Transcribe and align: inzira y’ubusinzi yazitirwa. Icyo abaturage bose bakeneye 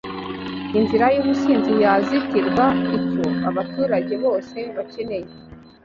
inzira 0.77 1.05
y’ubusinzi 1.15 1.71
yazitirwa. 1.83 2.65
Icyo 2.95 3.25
abaturage 3.49 4.13
bose 4.23 4.57
bakeneye 4.75 5.29